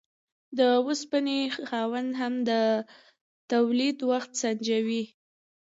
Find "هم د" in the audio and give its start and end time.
2.21-2.51